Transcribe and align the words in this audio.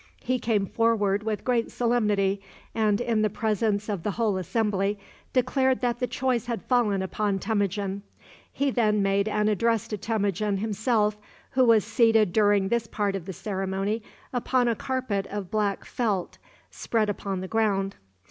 He 0.23 0.39
came 0.39 0.65
forward 0.65 1.21
with 1.21 1.43
great 1.45 1.69
solemnity, 1.69 2.41
and, 2.73 2.99
in 2.99 3.21
the 3.21 3.29
presence 3.29 3.87
of 3.87 4.01
the 4.01 4.09
whole 4.13 4.37
assembly, 4.37 4.97
declared 5.31 5.81
that 5.81 5.99
the 5.99 6.07
choice 6.07 6.47
had 6.47 6.63
fallen 6.63 7.03
upon 7.03 7.37
Temujin. 7.37 8.01
He 8.51 8.71
then 8.71 9.03
made 9.03 9.27
an 9.27 9.47
address 9.47 9.87
to 9.89 9.99
Temujin 9.99 10.57
himself, 10.57 11.17
who 11.51 11.65
was 11.65 11.85
seated 11.85 12.33
during 12.33 12.69
this 12.69 12.87
part 12.87 13.15
of 13.15 13.27
the 13.27 13.33
ceremony 13.33 14.01
upon 14.33 14.67
a 14.67 14.75
carpet 14.75 15.27
of 15.27 15.51
black 15.51 15.85
felt 15.85 16.39
spread 16.71 17.07
upon 17.07 17.41
the 17.41 17.47
ground. 17.47 17.93